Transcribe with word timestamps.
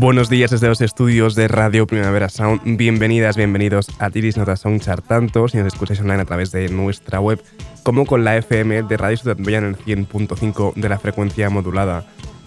Buenos 0.00 0.28
días 0.28 0.52
desde 0.52 0.68
los 0.68 0.80
estudios 0.80 1.34
de 1.34 1.48
Radio 1.48 1.84
Primavera 1.84 2.28
Sound. 2.28 2.60
Bienvenidas, 2.76 3.36
bienvenidos 3.36 3.88
a 3.98 4.10
Tiris 4.10 4.36
Notas 4.36 4.60
Soundchart, 4.60 5.04
tanto 5.04 5.48
si 5.48 5.56
nos 5.58 5.66
escucháis 5.66 5.98
online 5.98 6.22
a 6.22 6.24
través 6.24 6.52
de 6.52 6.68
nuestra 6.68 7.18
web 7.18 7.42
como 7.82 8.06
con 8.06 8.22
la 8.22 8.36
FM 8.36 8.84
de 8.84 8.96
Radio 8.96 9.16
Ciudad 9.16 9.36
en 9.40 9.64
el 9.64 9.76
100.5 9.76 10.74
de 10.74 10.88
la 10.88 11.00
frecuencia 11.00 11.50
modulada. 11.50 12.04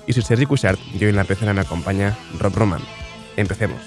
Y 0.07 0.13
soy 0.13 0.23
Sergi 0.23 0.45
Cushart 0.45 0.79
y 0.97 1.03
hoy 1.03 1.09
en 1.09 1.17
la 1.17 1.25
pecera 1.25 1.53
me 1.53 1.59
acompaña 1.59 2.17
Rob 2.39 2.55
Roman. 2.55 2.81
Empecemos. 3.35 3.81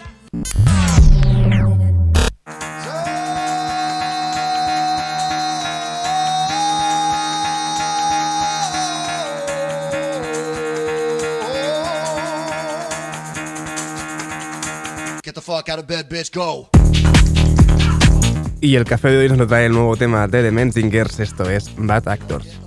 Y 18.60 18.76
el 18.76 18.84
café 18.84 19.08
de 19.08 19.18
hoy 19.18 19.28
nos 19.28 19.38
lo 19.38 19.46
trae 19.46 19.66
el 19.66 19.72
nuevo 19.72 19.96
tema 19.96 20.26
de 20.26 20.42
The 20.42 20.50
Menzingers, 20.50 21.20
esto 21.20 21.50
es 21.50 21.70
Bad 21.76 22.08
Actors. 22.08 22.63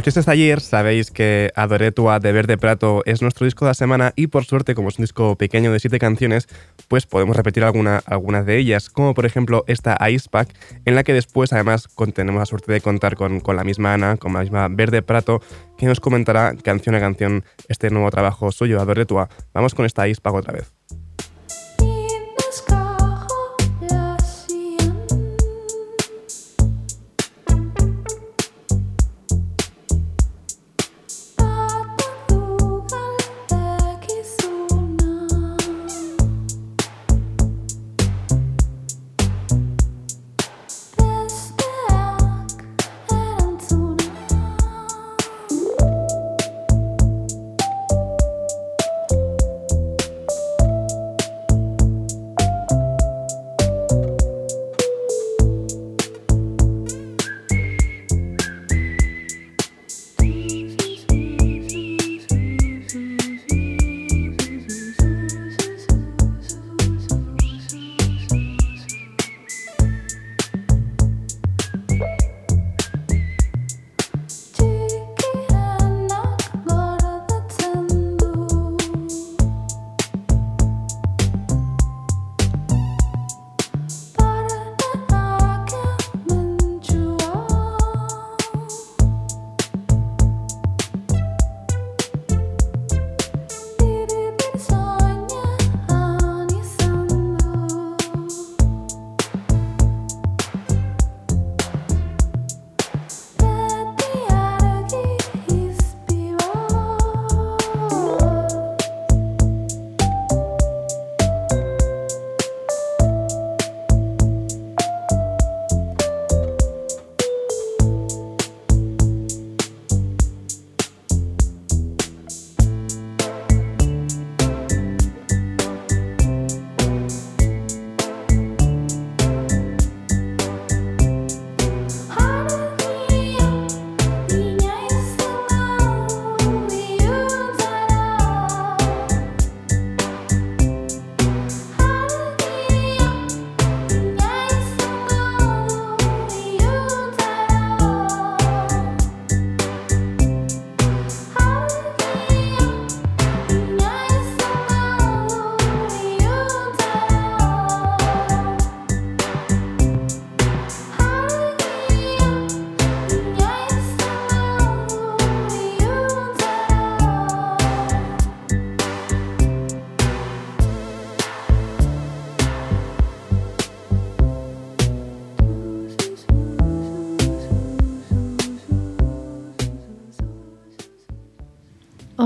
Escuchasteis 0.00 0.28
ayer, 0.28 0.60
sabéis 0.60 1.10
que 1.10 1.50
Adoré 1.54 1.92
Tua 1.92 2.20
de 2.20 2.32
Verde 2.32 2.56
Prato 2.56 3.02
es 3.04 3.20
nuestro 3.20 3.44
disco 3.44 3.66
de 3.66 3.70
la 3.70 3.74
semana 3.74 4.14
y 4.16 4.28
por 4.28 4.46
suerte, 4.46 4.74
como 4.74 4.88
es 4.88 4.98
un 4.98 5.02
disco 5.02 5.36
pequeño 5.36 5.72
de 5.72 5.78
siete 5.78 5.98
canciones, 5.98 6.48
pues 6.88 7.04
podemos 7.04 7.36
repetir 7.36 7.64
alguna, 7.64 8.00
algunas 8.06 8.46
de 8.46 8.56
ellas, 8.56 8.88
como 8.88 9.12
por 9.12 9.26
ejemplo 9.26 9.62
esta 9.66 9.98
Ice 10.08 10.26
Pack, 10.30 10.54
en 10.86 10.94
la 10.94 11.04
que 11.04 11.12
después 11.12 11.52
además 11.52 11.86
tenemos 12.14 12.40
la 12.40 12.46
suerte 12.46 12.72
de 12.72 12.80
contar 12.80 13.14
con, 13.14 13.40
con 13.40 13.56
la 13.56 13.64
misma 13.64 13.92
Ana, 13.92 14.16
con 14.16 14.32
la 14.32 14.40
misma 14.40 14.68
Verde 14.70 15.02
Prato, 15.02 15.42
que 15.76 15.84
nos 15.84 16.00
comentará 16.00 16.54
canción 16.54 16.94
a 16.94 17.00
canción 17.00 17.44
este 17.68 17.90
nuevo 17.90 18.10
trabajo 18.10 18.52
suyo, 18.52 18.80
Adoré 18.80 19.04
Tua. 19.04 19.28
Vamos 19.52 19.74
con 19.74 19.84
esta 19.84 20.08
Ice 20.08 20.22
Pack 20.22 20.34
otra 20.34 20.54
vez. 20.54 20.79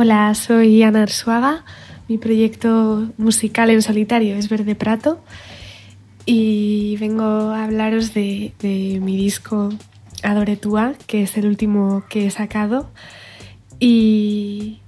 Hola, 0.05 0.35
soy 0.35 0.83
Ana 0.83 1.05
Arsuaga. 1.05 1.65
Mi 2.09 2.19
proyecto 2.19 3.09
musical 3.17 3.71
en 3.71 3.81
solitario 3.81 4.37
es 4.37 4.51
Verde 4.51 4.75
Prato 4.75 5.25
y 6.27 6.99
vengo 7.01 7.25
a 7.25 7.65
hablaros 7.65 8.13
de, 8.13 8.53
mi 9.01 9.17
disco 9.17 9.71
Adore 10.23 10.57
Tua, 10.57 10.93
que 11.07 11.23
es 11.23 11.39
el 11.39 11.47
último 11.47 12.05
que 12.11 12.27
he 12.27 12.31
sacado. 12.31 12.91
Y, 13.81 14.83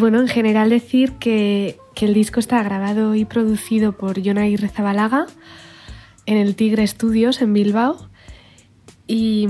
bueno, 0.00 0.22
en 0.22 0.28
general 0.28 0.70
decir 0.70 1.12
que, 1.20 1.76
el 2.00 2.14
disco 2.14 2.40
está 2.40 2.62
grabado 2.62 3.14
y 3.14 3.26
producido 3.26 3.92
por 3.92 4.24
Jonay 4.24 4.56
Rezabalaga 4.56 5.26
en 6.24 6.38
el 6.38 6.56
Tigre 6.56 6.86
Studios 6.86 7.42
en 7.42 7.52
Bilbao. 7.52 8.08
Y, 9.06 9.48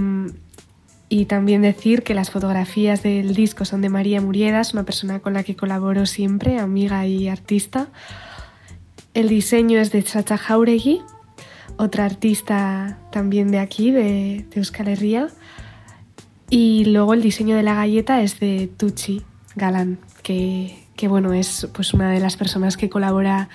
y 1.12 1.26
también 1.26 1.60
decir 1.60 2.04
que 2.04 2.14
las 2.14 2.30
fotografías 2.30 3.02
del 3.02 3.34
disco 3.34 3.66
son 3.66 3.82
de 3.82 3.90
María 3.90 4.22
Muriedas, 4.22 4.72
una 4.72 4.84
persona 4.84 5.18
con 5.18 5.34
la 5.34 5.42
que 5.42 5.54
colaboro 5.54 6.06
siempre, 6.06 6.58
amiga 6.58 7.06
y 7.06 7.28
artista. 7.28 7.88
El 9.12 9.28
diseño 9.28 9.78
es 9.78 9.92
de 9.92 10.02
Chacha 10.02 10.38
Jauregui, 10.38 11.02
otra 11.76 12.06
artista 12.06 12.96
también 13.10 13.50
de 13.50 13.58
aquí, 13.58 13.90
de, 13.90 14.46
Euskal 14.54 14.88
Herria. 14.88 15.28
Y 16.48 16.86
luego 16.86 17.12
el 17.12 17.20
diseño 17.20 17.56
de 17.56 17.62
la 17.62 17.74
galleta 17.74 18.22
es 18.22 18.40
de 18.40 18.70
Tucci 18.74 19.20
Galán, 19.54 19.98
que, 20.22 20.78
bueno, 21.08 21.34
es 21.34 21.68
pues 21.74 21.92
una 21.92 22.10
de 22.10 22.20
las 22.20 22.38
personas 22.38 22.78
que 22.78 22.88
colabora 22.88 23.50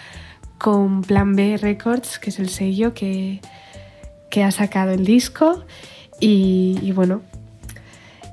con 0.59 1.01
Plan 1.01 1.35
B 1.35 1.57
Records, 1.57 2.19
que 2.19 2.29
es 2.29 2.37
el 2.37 2.49
sello 2.49 2.93
que, 2.93 3.41
ha 4.45 4.51
sacado 4.51 4.91
el 4.91 5.05
disco. 5.05 5.65
Y, 6.19 6.79
y, 6.81 6.91
bueno, 6.91 7.21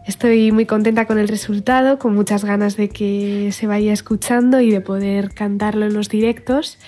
Estoy 0.06 0.52
muy 0.52 0.66
contenta 0.66 1.06
con 1.06 1.18
el 1.18 1.28
resultado, 1.28 1.98
con 1.98 2.14
muchas 2.14 2.44
ganas 2.44 2.76
de 2.76 2.90
que 2.90 3.50
se 3.52 3.66
vaya 3.66 3.92
escuchando 3.92 4.60
y 4.60 4.70
de 4.70 4.82
poder 4.82 5.32
cantarlo 5.32 5.86
en 5.86 5.94
los 5.94 6.10
directos. 6.10 6.78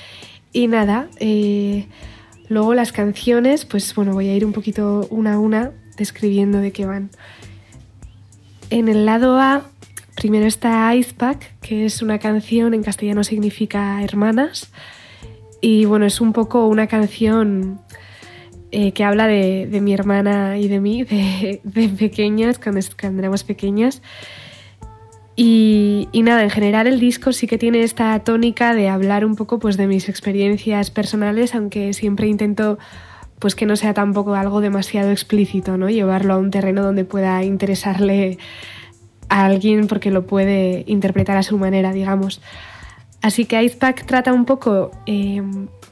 Y 0.52 0.66
nada, 0.66 1.08
eh, 1.18 1.86
luego 2.48 2.74
las 2.74 2.92
canciones, 2.92 3.64
pues 3.64 3.94
bueno, 3.94 4.12
voy 4.12 4.28
a 4.28 4.36
ir 4.36 4.44
un 4.44 4.52
poquito 4.52 5.06
una 5.10 5.34
a 5.34 5.38
una 5.38 5.72
describiendo 5.96 6.58
de 6.58 6.72
qué 6.72 6.84
van. 6.84 7.08
En 8.68 8.88
el 8.88 9.06
lado 9.06 9.40
A, 9.40 9.62
primero 10.14 10.44
está 10.44 10.94
Ice 10.94 11.14
Pack, 11.14 11.58
que 11.62 11.86
es 11.86 12.02
una 12.02 12.18
canción, 12.18 12.74
en 12.74 12.82
castellano 12.82 13.24
significa 13.24 14.02
hermanas. 14.02 14.70
Y 15.62 15.86
bueno, 15.86 16.04
es 16.04 16.20
un 16.20 16.34
poco 16.34 16.66
una 16.66 16.86
canción 16.86 17.80
eh, 18.72 18.92
que 18.92 19.04
habla 19.04 19.26
de, 19.26 19.68
mi 19.80 19.94
hermana 19.94 20.58
y 20.58 20.68
de 20.68 20.80
mí, 20.80 21.04
de, 21.04 21.88
pequeñas, 21.98 22.58
cuando, 22.58 22.80
éramos 23.18 23.44
pequeñas. 23.44 24.02
Y, 25.36 26.08
nada, 26.14 26.42
en 26.42 26.50
general 26.50 26.86
el 26.86 26.98
disco 26.98 27.32
sí 27.32 27.46
que 27.46 27.58
tiene 27.58 27.82
esta 27.82 28.18
tónica 28.20 28.74
de 28.74 28.88
hablar 28.88 29.24
un 29.24 29.36
poco 29.36 29.58
pues, 29.58 29.76
de 29.76 29.86
mis 29.86 30.08
experiencias 30.08 30.90
personales, 30.90 31.54
aunque 31.54 31.92
siempre 31.92 32.26
intento 32.26 32.78
pues 33.38 33.54
que 33.54 33.66
no 33.66 33.76
sea 33.76 33.92
tampoco 33.92 34.34
algo 34.34 34.62
demasiado 34.62 35.10
explícito, 35.10 35.76
¿no? 35.76 35.90
Llevarlo 35.90 36.34
a 36.34 36.38
un 36.38 36.50
terreno 36.50 36.82
donde 36.82 37.04
pueda 37.04 37.44
interesarle 37.44 38.38
a 39.28 39.44
alguien 39.44 39.88
porque 39.88 40.10
lo 40.10 40.26
puede 40.26 40.84
interpretar 40.86 41.36
a 41.36 41.42
su 41.42 41.58
manera, 41.58 41.92
digamos. 41.92 42.40
Así 43.20 43.44
que 43.44 43.62
Icepack 43.62 44.06
trata 44.06 44.32
un 44.32 44.44
poco 44.46 44.90
eh, 45.04 45.42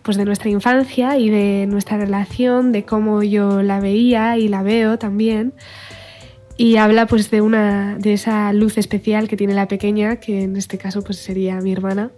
pues 0.05 0.17
de 0.17 0.25
nuestra 0.25 0.51
infancia 0.51 1.19
y 1.19 1.31
de 1.31 1.67
nuestra 1.67 1.97
relación, 1.97 2.71
de 2.71 2.85
cómo 2.85 3.23
yo 3.23 3.63
la 3.63 3.81
veía 3.81 4.39
y 4.39 4.49
la 4.49 4.63
veo 4.63 4.99
también. 4.99 5.55
y 6.57 6.77
habla 6.77 7.07
pues 7.07 7.31
de 7.33 7.41
una 7.41 7.97
de 7.99 8.13
esa 8.13 8.53
luz 8.53 8.79
especial 8.79 9.27
que 9.27 9.37
tiene 9.37 9.55
la 9.55 9.67
pequeña, 9.67 10.17
que 10.17 10.43
en 10.43 10.57
este 10.57 10.79
caso 10.79 11.03
pues 11.03 11.19
sería 11.19 11.61
mi 11.61 11.73
hermana, 11.73 12.13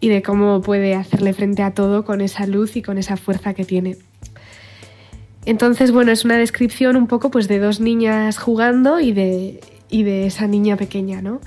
y 0.00 0.08
de 0.08 0.22
cómo 0.22 0.60
puede 0.62 0.94
hacerle 0.94 1.32
frente 1.32 1.62
a 1.62 1.72
todo 1.72 2.04
con 2.04 2.20
esa 2.20 2.46
luz 2.46 2.76
y 2.76 2.82
con 2.82 2.98
esa 2.98 3.16
fuerza 3.16 3.54
que 3.54 3.64
tiene. 3.64 3.96
Entonces, 5.44 5.92
bueno, 5.92 6.10
es 6.10 6.24
una 6.24 6.36
descripción 6.36 6.96
un 6.96 7.06
poco 7.06 7.30
pues 7.30 7.46
de 7.46 7.60
dos 7.60 7.78
niñas 7.78 8.36
jugando 8.36 8.98
y 8.98 9.12
de, 9.12 9.60
y 9.88 10.02
de 10.02 10.26
esa 10.26 10.48
niña 10.48 10.76
pequeña, 10.76 11.22
¿no? 11.22 11.40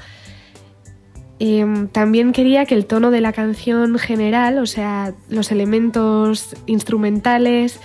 Em, 1.39 1.87
también 1.87 2.33
quería 2.33 2.65
que 2.65 2.75
el 2.75 2.85
tono 2.85 3.11
de 3.11 3.21
la 3.21 3.31
canción 3.31 3.97
general, 3.97 4.59
o 4.59 4.65
sea, 4.65 5.13
los 5.29 5.51
elementos 5.51 6.55
instrumentales 6.65 7.79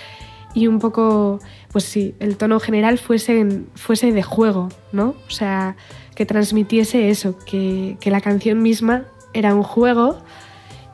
y 0.54 0.66
un 0.66 0.80
poco, 0.80 1.38
pues 1.70 1.84
sí, 1.84 2.14
el 2.18 2.36
tono 2.36 2.58
general 2.58 2.98
fuese, 2.98 3.62
fuese 3.76 4.10
de 4.10 4.22
juego, 4.24 4.70
¿no? 4.90 5.14
O 5.28 5.30
sea, 5.30 5.76
que 6.16 6.26
transmitiese 6.26 7.10
eso, 7.10 7.38
que, 7.46 7.96
que 8.00 8.10
la 8.10 8.20
canción 8.20 8.60
misma 8.60 9.04
era 9.32 9.54
un 9.54 9.62
juego 9.62 10.18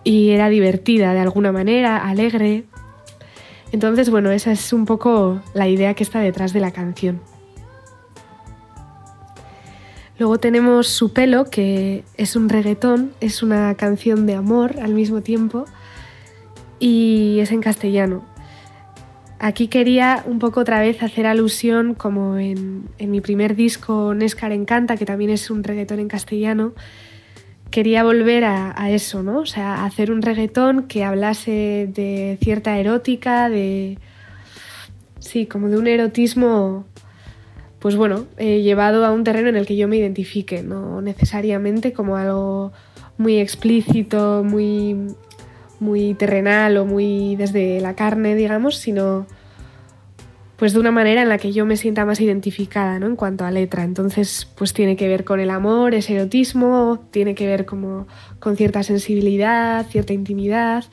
y 0.04 0.30
era 0.30 0.50
divertida 0.50 1.14
de 1.14 1.20
alguna 1.20 1.52
manera, 1.52 1.96
alegre. 2.08 2.64
Entonces, 3.72 4.10
bueno, 4.10 4.30
esa 4.32 4.52
es 4.52 4.72
un 4.74 4.84
poco 4.84 5.40
la 5.54 5.66
idea 5.68 5.94
que 5.94 6.02
está 6.02 6.20
detrás 6.20 6.52
de 6.52 6.60
la 6.60 6.72
canción. 6.72 7.20
Luego 10.20 10.38
tenemos 10.38 10.86
Su 10.86 11.14
pelo, 11.14 11.46
que 11.46 12.04
es 12.18 12.36
un 12.36 12.50
reggaetón, 12.50 13.12
es 13.22 13.42
una 13.42 13.74
canción 13.74 14.26
de 14.26 14.34
amor 14.34 14.74
al 14.82 14.92
mismo 14.92 15.22
tiempo 15.22 15.64
y 16.78 17.38
es 17.40 17.52
en 17.52 17.62
castellano. 17.62 18.22
Aquí 19.38 19.68
quería 19.68 20.22
un 20.26 20.38
poco 20.38 20.60
otra 20.60 20.78
vez 20.78 21.02
hacer 21.02 21.26
alusión, 21.26 21.94
como 21.94 22.36
en, 22.36 22.90
mi 22.98 23.22
primer 23.22 23.56
disco 23.56 24.12
Nescar 24.12 24.52
Encanta, 24.52 24.98
que 24.98 25.06
también 25.06 25.30
es 25.30 25.50
un 25.50 25.64
reggaetón 25.64 26.00
en 26.00 26.08
castellano, 26.08 26.74
quería 27.70 28.04
volver 28.04 28.44
a, 28.44 28.74
a, 28.78 28.90
eso, 28.90 29.22
¿no? 29.22 29.38
O 29.38 29.46
sea, 29.46 29.86
hacer 29.86 30.12
un 30.12 30.20
reggaetón 30.20 30.82
que 30.82 31.02
hablase 31.02 31.88
de 31.94 32.36
cierta 32.42 32.76
erótica, 32.76 33.48
de... 33.48 33.96
Sí, 35.18 35.46
como 35.46 35.70
de 35.70 35.78
un 35.78 35.86
erotismo 35.86 36.84
pues 37.80 37.96
bueno, 37.96 38.26
he 38.36 38.62
llevado 38.62 39.04
a 39.04 39.10
un 39.10 39.24
terreno 39.24 39.48
en 39.48 39.56
el 39.56 39.66
que 39.66 39.76
yo 39.76 39.88
me 39.88 39.96
identifique, 39.96 40.62
no 40.62 41.00
necesariamente 41.00 41.92
como 41.92 42.16
algo 42.16 42.72
muy 43.16 43.38
explícito, 43.38 44.44
muy, 44.44 44.96
muy 45.80 46.14
terrenal 46.14 46.76
o 46.76 46.84
muy 46.84 47.36
desde 47.36 47.80
la 47.80 47.94
carne, 47.94 48.34
digamos, 48.34 48.76
sino 48.76 49.26
pues 50.56 50.74
de 50.74 50.80
una 50.80 50.90
manera 50.90 51.22
en 51.22 51.30
la 51.30 51.38
que 51.38 51.52
yo 51.52 51.64
me 51.64 51.78
sienta 51.78 52.04
más 52.04 52.20
identificada, 52.20 52.98
¿no? 52.98 53.06
En 53.06 53.16
cuanto 53.16 53.46
a 53.46 53.50
letra. 53.50 53.82
Entonces, 53.82 54.46
pues 54.56 54.74
tiene 54.74 54.94
que 54.94 55.08
ver 55.08 55.24
con 55.24 55.40
el 55.40 55.48
amor, 55.48 55.94
ese 55.94 56.16
erotismo, 56.16 57.02
tiene 57.10 57.34
que 57.34 57.46
ver 57.46 57.64
como 57.64 58.06
con 58.40 58.58
cierta 58.58 58.82
sensibilidad, 58.82 59.86
cierta 59.86 60.12
intimidad 60.12 60.84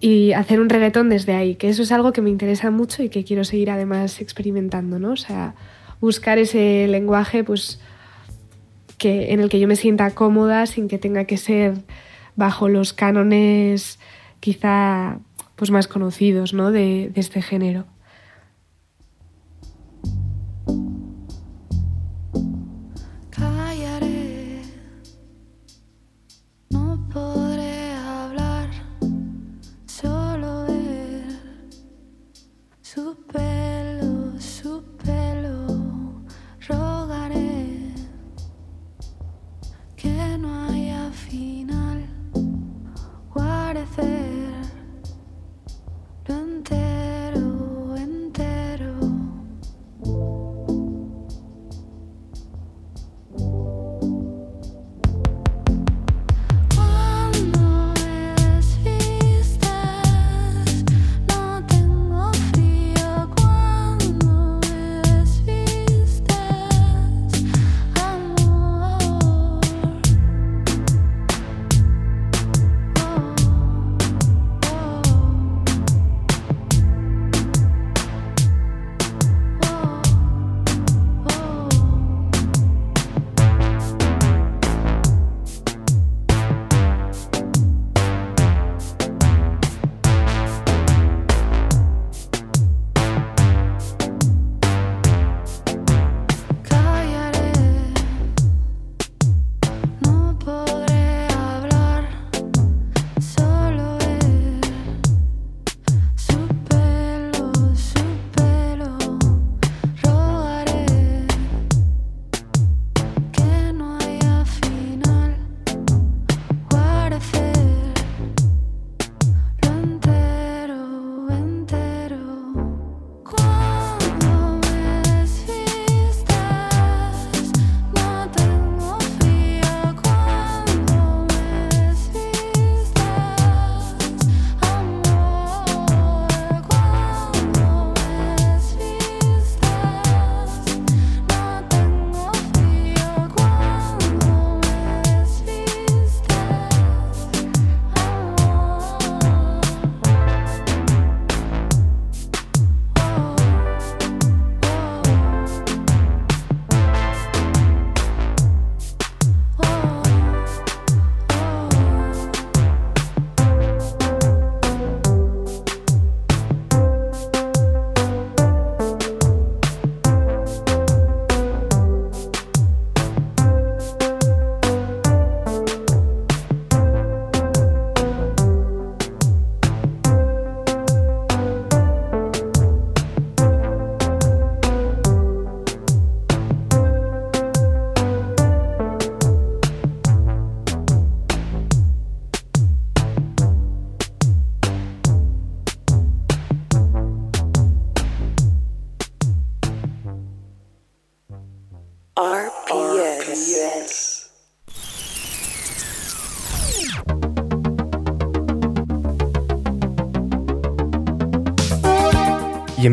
y 0.00 0.32
hacer 0.32 0.60
un 0.60 0.68
reggaetón 0.68 1.08
desde 1.08 1.34
ahí, 1.34 1.54
que 1.54 1.68
eso 1.68 1.82
es 1.82 1.92
algo 1.92 2.12
que 2.12 2.20
me 2.20 2.30
interesa 2.30 2.72
mucho 2.72 3.04
y 3.04 3.10
que 3.10 3.22
quiero 3.22 3.44
seguir 3.44 3.70
además 3.70 4.20
experimentando, 4.20 4.98
¿no? 4.98 5.12
O 5.12 5.16
sea, 5.16 5.54
buscar 6.00 6.38
ese 6.38 6.86
lenguaje 6.88 7.44
pues, 7.44 7.80
que, 8.98 9.32
en 9.32 9.40
el 9.40 9.48
que 9.48 9.60
yo 9.60 9.68
me 9.68 9.76
sienta 9.76 10.10
cómoda 10.12 10.66
sin 10.66 10.88
que 10.88 10.98
tenga 10.98 11.24
que 11.24 11.36
ser 11.36 11.74
bajo 12.36 12.68
los 12.68 12.92
cánones 12.92 13.98
quizá 14.40 15.18
pues, 15.56 15.70
más 15.70 15.88
conocidos 15.88 16.52
¿no? 16.52 16.70
de, 16.70 17.10
de 17.14 17.20
este 17.20 17.42
género. 17.42 17.86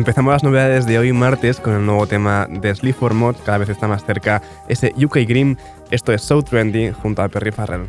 Empezamos 0.08 0.32
las 0.32 0.42
novedades 0.42 0.86
de 0.86 0.98
hoy 0.98 1.12
martes 1.12 1.60
con 1.60 1.74
el 1.74 1.84
nuevo 1.84 2.06
tema 2.06 2.46
de 2.48 2.74
Sleep 2.74 2.96
for 2.96 3.12
Mod, 3.12 3.36
cada 3.44 3.58
vez 3.58 3.68
está 3.68 3.86
más 3.88 4.06
cerca 4.06 4.40
ese 4.66 4.94
UK 4.96 5.18
Green. 5.28 5.58
Esto 5.90 6.14
es 6.14 6.22
So 6.22 6.42
Trendy 6.42 6.92
junto 6.92 7.20
a 7.20 7.28
Perry 7.28 7.52
Farrell. 7.52 7.86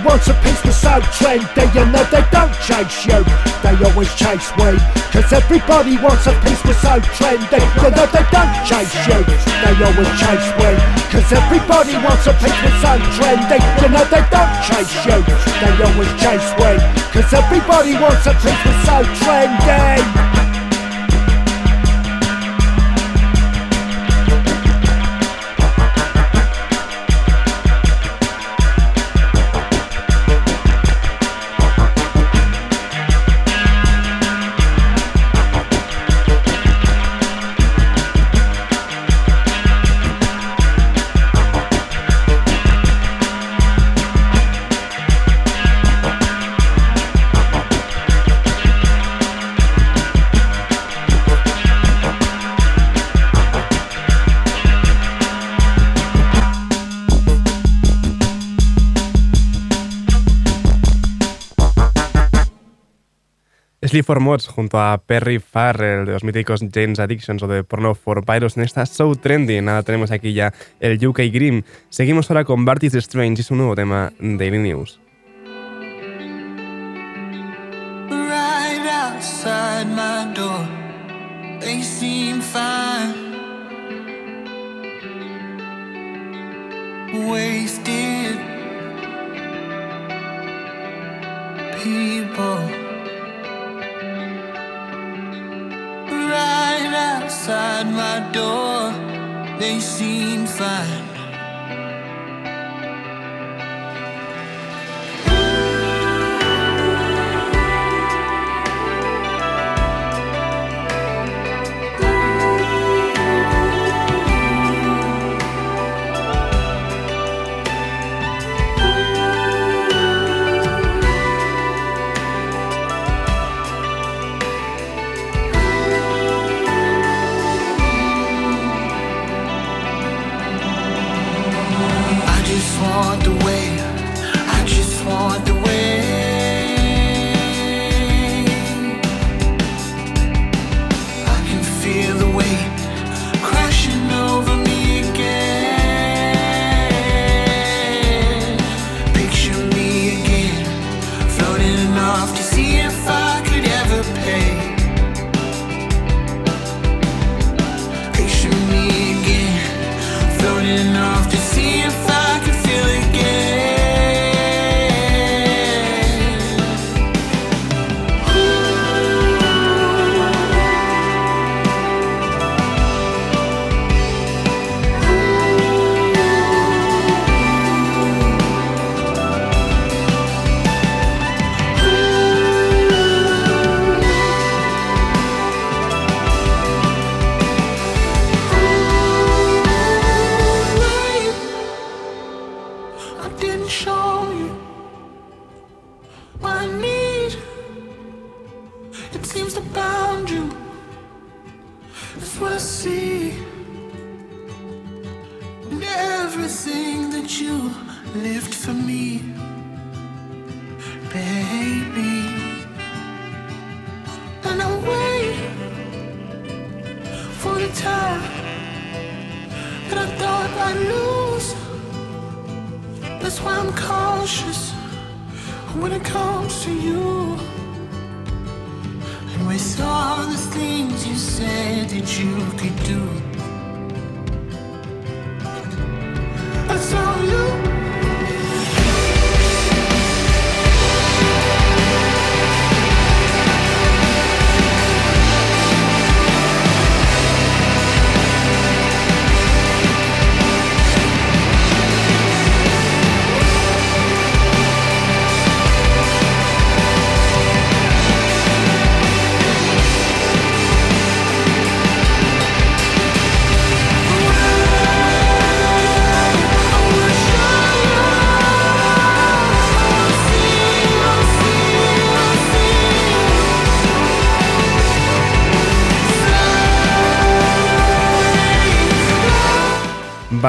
Everybody 0.00 0.16
wants 0.16 0.28
a 0.28 0.34
piece, 0.40 0.64
we're 0.64 0.72
so 0.72 0.96
trendy. 1.20 1.64
You 1.74 1.84
know 1.92 2.02
they 2.08 2.24
don't 2.32 2.48
chase 2.64 3.04
you, 8.96 9.20
they 9.60 9.76
always 9.84 10.08
chase 10.14 10.48
me. 10.56 10.72
Cause 11.12 11.30
everybody 11.32 11.96
wants 12.00 12.26
a 12.26 12.32
piece, 12.40 12.64
we're 12.64 12.72
so 12.80 12.96
trendy. 13.20 13.60
You 13.82 13.88
know 13.90 14.04
they 14.08 14.24
don't 14.32 14.52
chase 14.64 15.04
you, 15.04 15.20
they 15.60 15.72
always 15.84 16.08
chase 16.16 16.48
me. 16.56 16.80
Cause 17.12 17.28
everybody 17.34 17.92
wants 18.00 18.24
a 18.26 18.32
piece, 18.40 18.64
we're 18.64 18.80
so 18.84 19.04
trendy. 19.20 20.19
For 64.02 64.20
Mods 64.20 64.46
junto 64.48 64.80
a 64.80 64.98
Perry 64.98 65.38
Farrell 65.38 66.06
de 66.06 66.12
los 66.12 66.24
míticos 66.24 66.60
James 66.72 66.98
Addictions 66.98 67.42
o 67.42 67.48
de 67.48 67.64
Porno 67.64 67.94
for 67.94 68.24
Pyros 68.24 68.56
en 68.56 68.64
esta 68.64 68.86
So 68.86 69.14
Trendy. 69.14 69.60
Nada, 69.60 69.82
tenemos 69.82 70.10
aquí 70.10 70.32
ya 70.32 70.52
el 70.80 71.04
UK 71.04 71.20
Grim. 71.32 71.62
Seguimos 71.88 72.30
ahora 72.30 72.44
con 72.44 72.64
Bartis 72.64 72.94
Strange 72.94 73.40
y 73.40 73.44
su 73.44 73.54
nuevo 73.54 73.74
tema 73.74 74.12
Daily 74.18 74.58
News. 74.58 75.00
My 79.96 80.30
door, 80.34 80.68
they 81.60 81.82
seem 81.82 82.40
fine. 82.40 83.14
Wasted 87.28 88.38
people. 91.82 92.79
Outside 97.30 97.86
my 97.86 98.18
door. 98.32 98.90
They 99.60 99.78
seem 99.78 100.46
fine. 100.46 101.09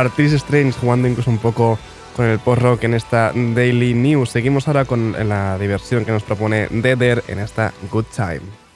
Bartis 0.01 0.33
Strange 0.33 0.79
jugando 0.79 1.07
incluso 1.07 1.29
un 1.29 1.37
poco 1.37 1.77
con 2.15 2.25
el 2.25 2.39
post-rock 2.39 2.85
en 2.85 2.95
esta 2.95 3.31
Daily 3.35 3.93
News. 3.93 4.31
Seguimos 4.31 4.67
ahora 4.67 4.83
con 4.85 5.11
la 5.29 5.59
diversión 5.59 6.05
que 6.05 6.11
nos 6.11 6.23
propone 6.23 6.67
Deader 6.71 7.23
en 7.27 7.37
esta 7.37 7.71
Good 7.91 8.05
Time. 8.15 8.70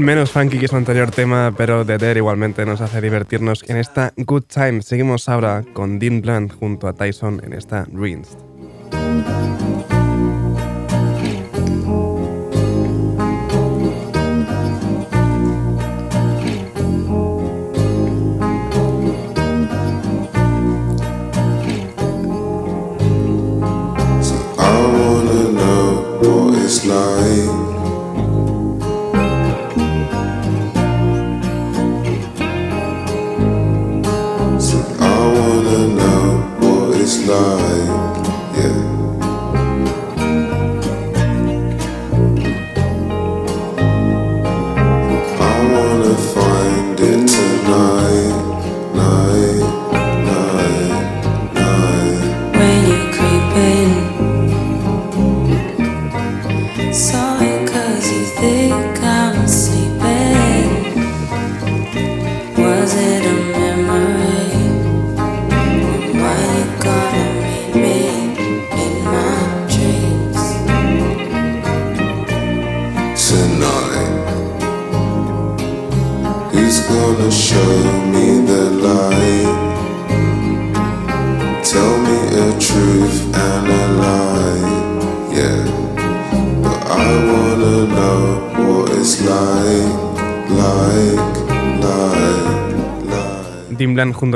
Menos 0.00 0.30
funky 0.30 0.58
que 0.58 0.68
su 0.68 0.76
anterior 0.76 1.10
tema, 1.10 1.52
pero 1.56 1.84
The 1.84 2.12
igualmente 2.16 2.64
nos 2.64 2.80
hace 2.80 3.00
divertirnos 3.00 3.64
en 3.68 3.76
esta 3.76 4.12
Good 4.16 4.44
Time. 4.44 4.82
Seguimos 4.82 5.28
ahora 5.28 5.62
con 5.72 5.98
Dean 5.98 6.20
Blunt 6.20 6.52
junto 6.58 6.88
a 6.88 6.92
Tyson 6.92 7.40
en 7.44 7.52
esta 7.52 7.86
Rinsed. 7.92 8.38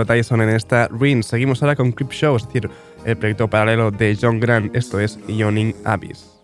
Tyson 0.04 0.42
en 0.42 0.50
esta 0.50 0.88
Ring. 0.88 1.22
Seguimos 1.22 1.62
ahora 1.62 1.76
con 1.76 1.92
Crip 1.92 2.12
Show, 2.12 2.36
es 2.36 2.46
decir, 2.46 2.68
el 3.04 3.16
proyecto 3.16 3.48
paralelo 3.48 3.90
de 3.90 4.16
John 4.20 4.40
Grant. 4.40 4.74
Esto 4.74 5.00
es 5.00 5.18
Yawning 5.26 5.74
Abyss. 5.84 6.43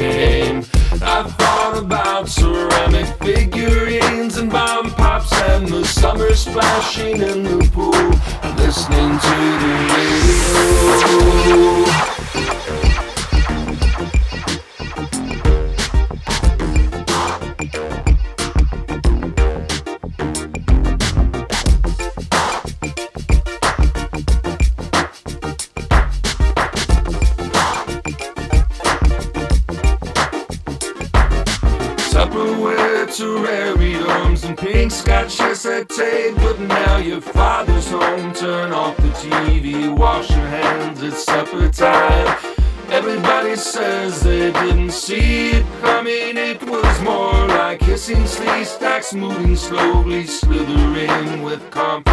game. 0.00 0.64
I 1.02 1.22
thought 1.38 1.76
about 1.76 2.26
ceramic 2.28 3.06
figurines 3.18 4.38
and 4.38 4.50
bomb 4.50 4.90
pops 4.92 5.30
and 5.32 5.68
the 5.68 5.84
summer 5.84 6.34
splashing 6.34 7.20
in 7.20 7.42
the 7.44 7.70
pool. 7.74 7.90
Listening 8.56 9.18
to 9.26 9.34
the 9.60 9.72
radio. 11.44 12.19
moving 49.12 49.56
slowly, 49.56 50.26
slithering 50.26 51.42
with 51.42 51.70
confidence. 51.70 52.09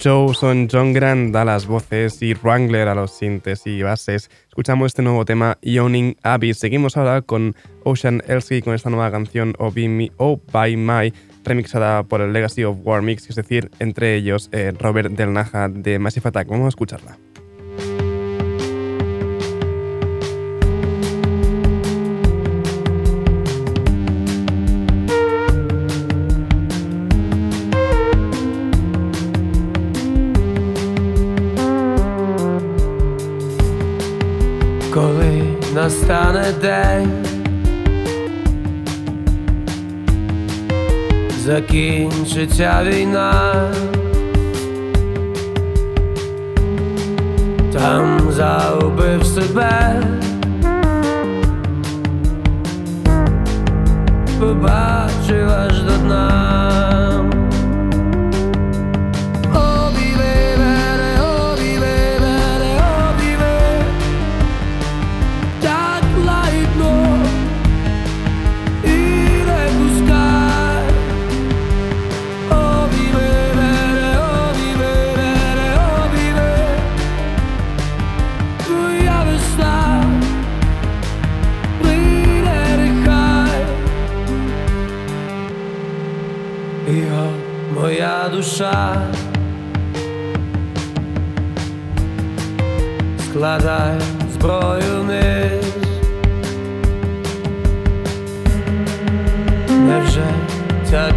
Show 0.00 0.32
son 0.32 0.66
John 0.72 0.94
Grant 0.94 1.36
a 1.36 1.44
las 1.44 1.66
voces 1.66 2.22
y 2.22 2.32
Wrangler 2.32 2.88
a 2.88 2.94
los 2.94 3.10
sintes 3.10 3.66
y 3.66 3.82
bases. 3.82 4.30
Escuchamos 4.48 4.86
este 4.86 5.02
nuevo 5.02 5.26
tema, 5.26 5.58
Yawning 5.60 6.16
Abyss. 6.22 6.56
Seguimos 6.56 6.96
ahora 6.96 7.20
con 7.20 7.54
Ocean 7.84 8.22
Elsie 8.26 8.62
con 8.62 8.74
esta 8.74 8.88
nueva 8.88 9.10
canción 9.10 9.52
O, 9.58 9.70
Me, 9.70 10.10
By 10.52 10.76
My, 10.78 11.12
remixada 11.44 12.02
por 12.04 12.22
el 12.22 12.32
Legacy 12.32 12.64
of 12.64 12.78
War 12.82 13.02
Mix, 13.02 13.28
es 13.28 13.36
decir, 13.36 13.70
entre 13.78 14.16
ellos 14.16 14.48
eh, 14.52 14.72
Robert 14.78 15.10
Del 15.12 15.34
Naja 15.34 15.68
de 15.68 15.98
Massive 15.98 16.30
Attack. 16.30 16.48
Vamos 16.48 16.64
a 16.64 16.68
escucharla. 16.70 17.18
Закінчиться 42.40 42.82
війна, 42.84 43.54
там 47.72 48.30
загубив 48.30 49.24
себе, 49.26 50.02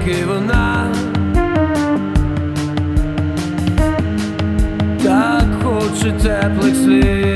тільки 0.04 0.26
вона 0.26 0.88
так 5.04 5.46
хоче 5.63 6.12
теплих 6.12 6.76
слів. 6.76 7.33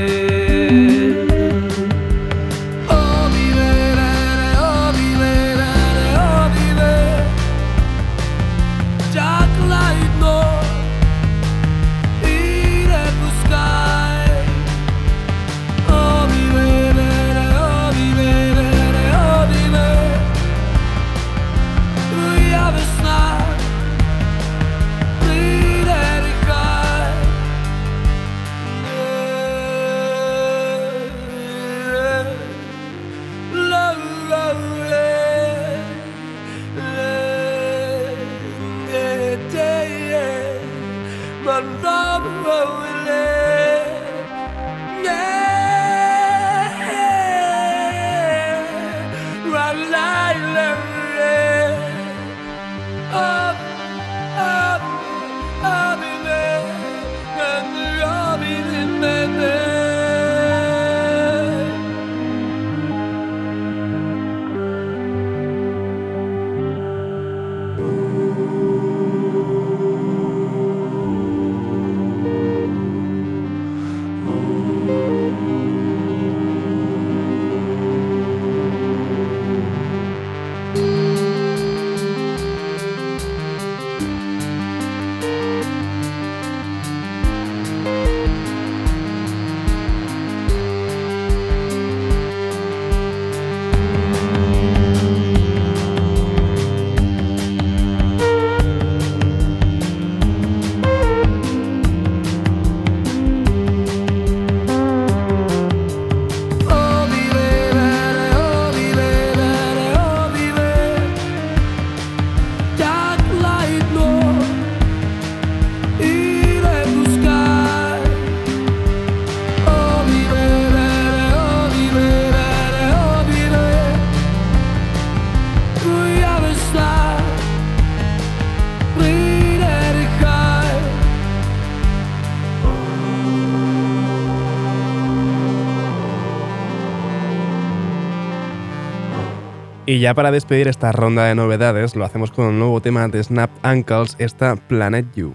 Y 139.88 140.00
ya 140.00 140.12
para 140.12 140.30
despedir 140.30 140.68
esta 140.68 140.92
ronda 140.92 141.24
de 141.24 141.34
novedades, 141.34 141.96
lo 141.96 142.04
hacemos 142.04 142.30
con 142.30 142.44
un 142.44 142.58
nuevo 142.58 142.82
tema 142.82 143.08
de 143.08 143.24
Snap 143.24 143.50
Ankles, 143.62 144.16
esta 144.18 144.54
Planet 144.54 145.06
You. 145.14 145.32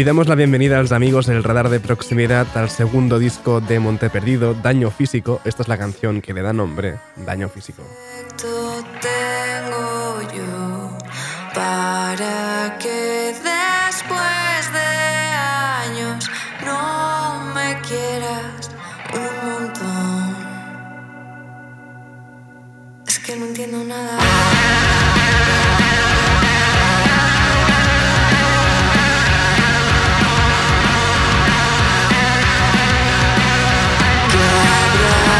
Y 0.00 0.04
damos 0.04 0.28
la 0.28 0.34
bienvenida 0.34 0.78
a 0.78 0.80
los 0.80 0.92
amigos 0.92 1.26
del 1.26 1.44
radar 1.44 1.68
de 1.68 1.78
proximidad 1.78 2.46
al 2.54 2.70
segundo 2.70 3.18
disco 3.18 3.60
de 3.60 3.80
Monte 3.80 4.08
Perdido, 4.08 4.54
Daño 4.54 4.90
Físico. 4.90 5.42
Esta 5.44 5.62
es 5.62 5.68
la 5.68 5.76
canción 5.76 6.22
que 6.22 6.32
le 6.32 6.40
da 6.40 6.54
nombre, 6.54 6.96
Daño 7.16 7.50
Físico. 7.50 7.82
Tengo 8.38 10.22
yo 10.34 10.96
para 11.54 12.78
que 12.78 13.34
después 13.44 14.72
de 14.72 14.80
años 15.90 16.30
no 16.64 17.52
me 17.54 17.78
quieras 17.82 18.70
un 19.12 19.50
montón. 19.50 20.36
Es 23.06 23.18
que 23.18 23.36
no 23.36 23.44
entiendo 23.44 23.84
nada. 23.84 24.18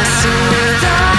Dancing 0.01 0.31
without 0.49 1.10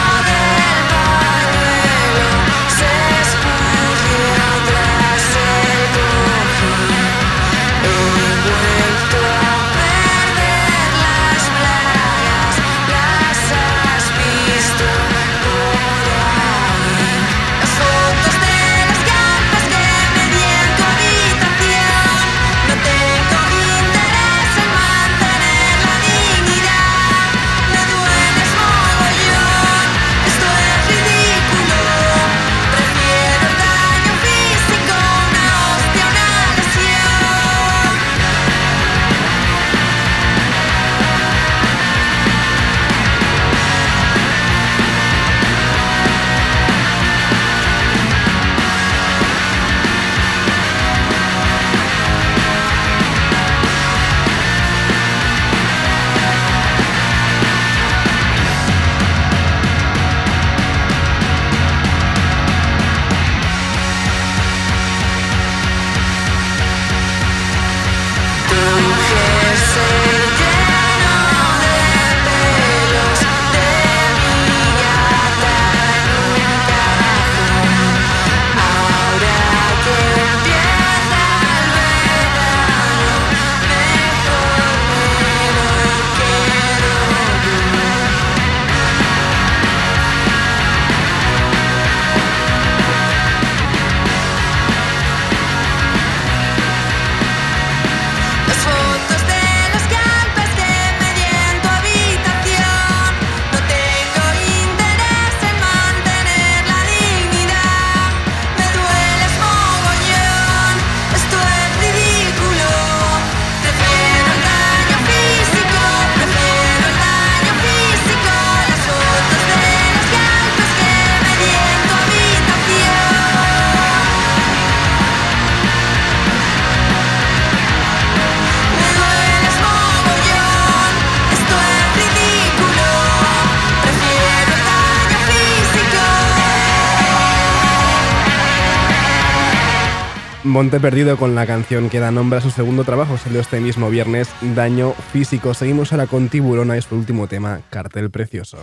Monte 140.52 140.80
Perdido 140.80 141.16
con 141.16 141.34
la 141.34 141.46
canción 141.46 141.88
que 141.88 141.98
da 141.98 142.10
nombre 142.10 142.38
a 142.38 142.42
su 142.42 142.50
segundo 142.50 142.84
trabajo, 142.84 143.16
salió 143.16 143.40
este 143.40 143.58
mismo 143.58 143.88
viernes, 143.88 144.28
Daño 144.54 144.92
Físico. 145.10 145.54
Seguimos 145.54 145.92
ahora 145.92 146.06
con 146.06 146.28
Tiburona 146.28 146.76
y 146.76 146.78
este 146.78 146.94
su 146.94 146.94
último 146.94 147.26
tema, 147.26 147.62
Cartel 147.70 148.10
Precioso. 148.10 148.58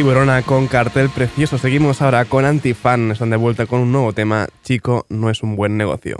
Tiburona 0.00 0.40
con 0.40 0.66
cartel 0.66 1.10
precioso. 1.10 1.58
Seguimos 1.58 2.00
ahora 2.00 2.24
con 2.24 2.46
Antifan. 2.46 3.10
Están 3.10 3.28
de 3.28 3.36
vuelta 3.36 3.66
con 3.66 3.80
un 3.80 3.92
nuevo 3.92 4.14
tema. 4.14 4.48
Chico, 4.64 5.04
no 5.10 5.28
es 5.28 5.42
un 5.42 5.56
buen 5.56 5.76
negocio. 5.76 6.16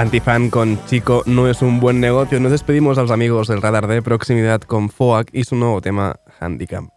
Antifan 0.00 0.50
con 0.50 0.78
Chico 0.84 1.22
no 1.24 1.48
es 1.48 1.62
un 1.62 1.80
buen 1.80 2.00
negocio. 2.00 2.38
Nos 2.38 2.52
despedimos 2.52 2.98
a 2.98 3.02
los 3.02 3.10
amigos 3.10 3.48
del 3.48 3.62
radar 3.62 3.86
de 3.86 4.02
proximidad 4.02 4.60
con 4.60 4.90
FOAC 4.90 5.30
y 5.32 5.44
su 5.44 5.56
nuevo 5.56 5.80
tema 5.80 6.16
Handicap. 6.38 6.95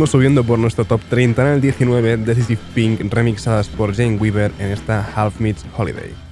Seguimos 0.00 0.12
subiendo 0.12 0.44
por 0.44 0.58
nuestro 0.58 0.86
top 0.86 1.02
30 1.10 1.42
en 1.42 1.48
el 1.56 1.60
19 1.60 2.16
Decisive 2.16 2.62
Pink 2.74 3.12
remixadas 3.12 3.68
por 3.68 3.94
Jane 3.94 4.16
Weaver 4.16 4.50
en 4.58 4.70
esta 4.70 5.06
Half 5.14 5.40
Meets 5.40 5.66
Holiday. 5.76 6.29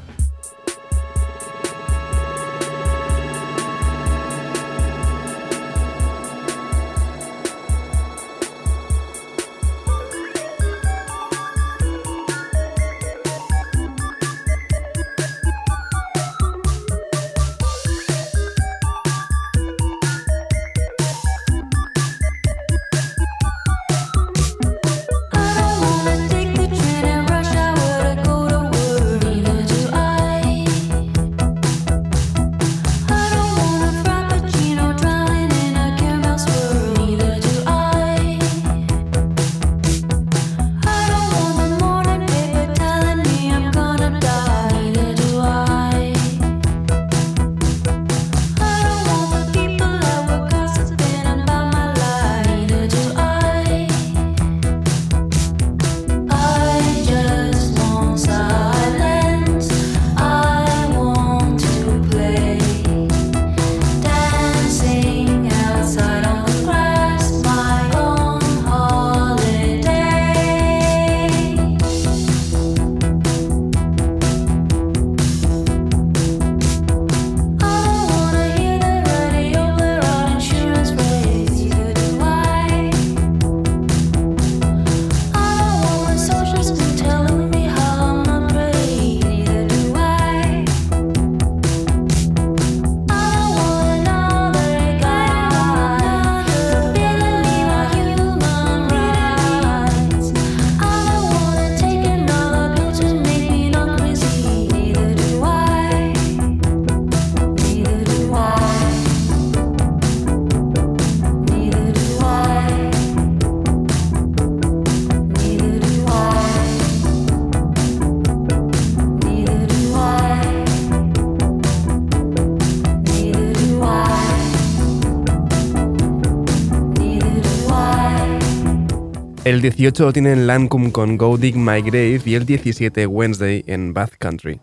El 129.58 129.62
18 129.62 130.04
lo 130.04 130.12
tienen 130.12 130.46
Lancome 130.46 130.92
con 130.92 131.16
Go 131.16 131.36
Dig 131.36 131.56
My 131.56 131.82
Grave 131.82 132.20
y 132.24 132.34
el 132.34 132.46
17 132.46 133.08
Wednesday 133.08 133.64
en 133.66 133.92
Bath 133.92 134.12
Country. 134.16 134.60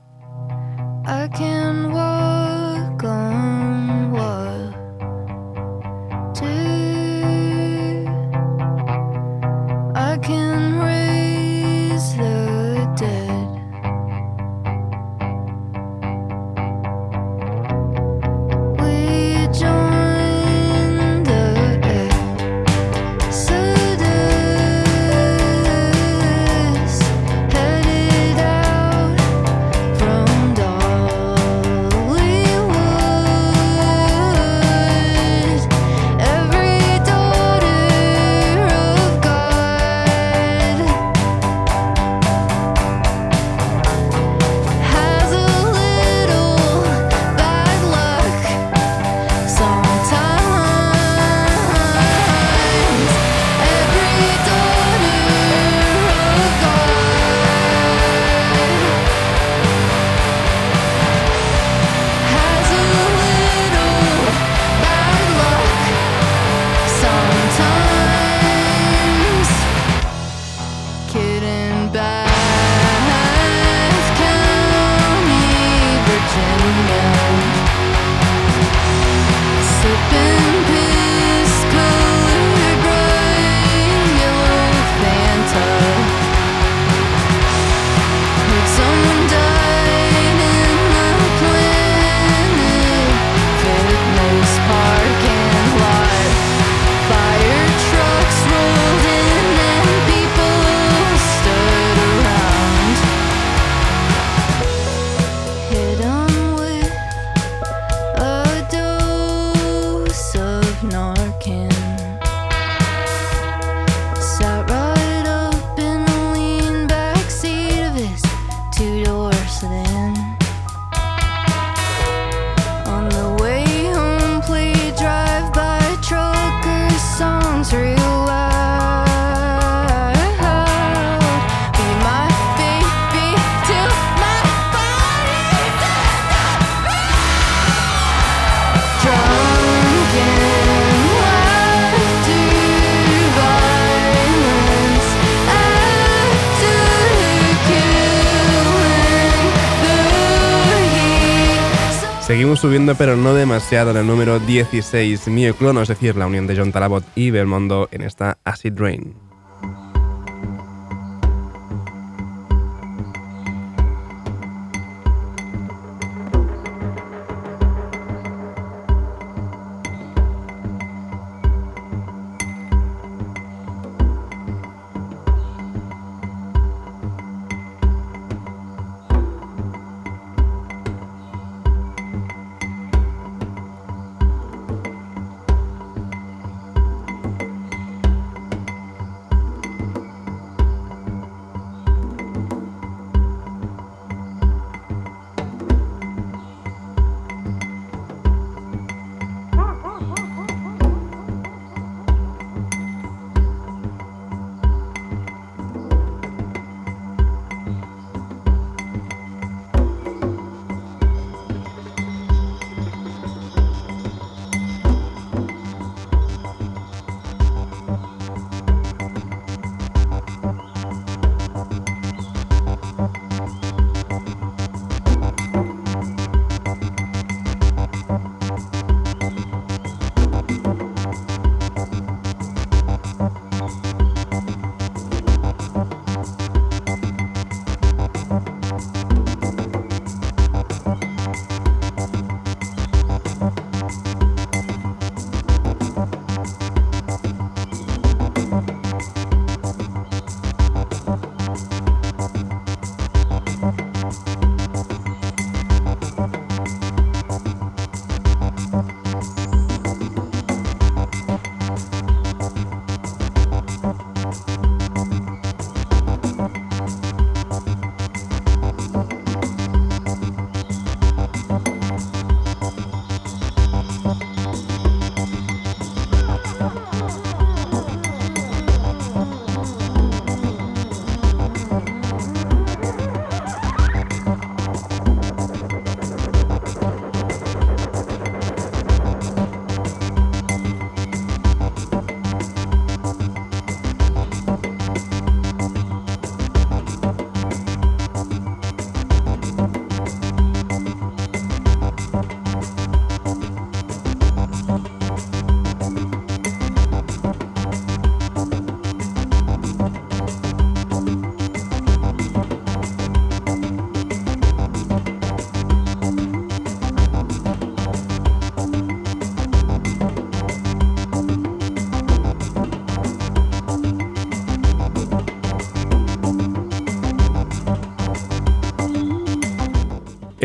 Seguimos 152.45 152.59
subiendo, 152.59 152.93
pero 152.93 153.17
no 153.17 153.33
demasiado, 153.33 153.89
en 153.89 153.97
el 153.97 154.05
número 154.05 154.37
16, 154.39 155.29
Mio 155.29 155.55
Clono, 155.55 155.81
es 155.81 155.87
decir, 155.87 156.15
la 156.15 156.27
unión 156.27 156.45
de 156.45 156.55
John 156.55 156.71
Talabot 156.71 157.03
y 157.15 157.31
Belmondo 157.31 157.89
en 157.91 158.03
esta 158.03 158.37
Acid 158.43 158.73
Rain. 158.77 159.24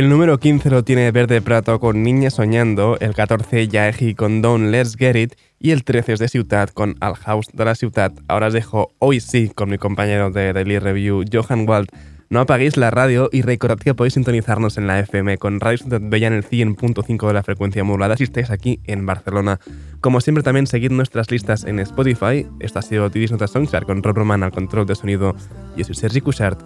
El 0.00 0.08
número 0.08 0.40
15 0.40 0.70
lo 0.70 0.82
tiene 0.82 1.10
Verde 1.10 1.42
Prato 1.42 1.78
con 1.78 2.02
Niña 2.02 2.30
Soñando, 2.30 2.96
el 3.00 3.12
14 3.12 3.68
Yaeji 3.68 4.14
con 4.14 4.40
Don't 4.40 4.70
Let's 4.70 4.96
Get 4.96 5.14
It 5.14 5.34
y 5.58 5.72
el 5.72 5.84
13 5.84 6.14
es 6.14 6.18
de 6.18 6.28
Ciutat 6.28 6.72
con 6.72 6.96
Al 7.00 7.16
House 7.16 7.48
de 7.52 7.66
la 7.66 7.74
Ciutat. 7.74 8.14
Ahora 8.26 8.46
os 8.46 8.54
dejo 8.54 8.94
hoy 8.98 9.20
sí 9.20 9.52
con 9.54 9.68
mi 9.68 9.76
compañero 9.76 10.30
de 10.30 10.54
Daily 10.54 10.78
Review, 10.78 11.22
Johan 11.30 11.68
Wald. 11.68 11.90
No 12.30 12.40
apaguéis 12.40 12.78
la 12.78 12.90
radio 12.90 13.28
y 13.30 13.42
recordad 13.42 13.76
que 13.76 13.92
podéis 13.92 14.14
sintonizarnos 14.14 14.78
en 14.78 14.86
la 14.86 15.00
FM 15.00 15.36
con 15.36 15.60
Radio 15.60 15.76
Ciutat 15.76 16.00
Bella 16.02 16.28
en 16.28 16.32
el 16.32 16.48
100.5 16.48 17.26
de 17.26 17.34
la 17.34 17.42
frecuencia 17.42 17.84
modulada 17.84 18.16
si 18.16 18.24
estáis 18.24 18.50
aquí 18.50 18.80
en 18.86 19.04
Barcelona. 19.04 19.60
Como 20.00 20.22
siempre 20.22 20.42
también 20.42 20.66
seguid 20.66 20.92
nuestras 20.92 21.30
listas 21.30 21.64
en 21.64 21.78
Spotify. 21.78 22.46
Esto 22.58 22.78
ha 22.78 22.82
sido 22.82 23.10
Tidis 23.10 23.32
Notas 23.32 23.52
con 23.52 24.02
Rob 24.02 24.16
Roman 24.16 24.44
al 24.44 24.52
control 24.52 24.86
de 24.86 24.94
sonido. 24.94 25.36
Yo 25.76 25.84
soy 25.84 25.94
Sergi 25.94 26.22
Cushart. 26.22 26.58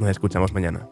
Nos 0.00 0.10
escuchamos 0.10 0.52
mañana. 0.52 0.88